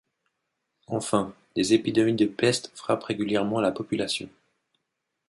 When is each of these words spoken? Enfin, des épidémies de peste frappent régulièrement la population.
Enfin, 0.87 1.35
des 1.55 1.75
épidémies 1.75 2.15
de 2.15 2.25
peste 2.25 2.71
frappent 2.73 3.03
régulièrement 3.03 3.61
la 3.61 3.71
population. 3.71 4.29